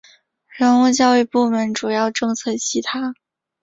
[0.47, 3.13] 人物教育部门主要政策其他